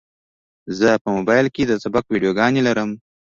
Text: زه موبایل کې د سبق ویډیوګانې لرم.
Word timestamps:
زه 0.77 0.89
موبایل 1.15 1.47
کې 1.55 1.63
د 1.67 1.71
سبق 1.83 2.03
ویډیوګانې 2.07 2.61
لرم. 2.67 2.89